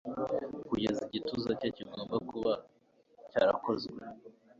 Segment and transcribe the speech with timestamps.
[0.67, 2.51] Kugeza igituza cye kigomba kuba
[3.29, 3.97] cyarakozwe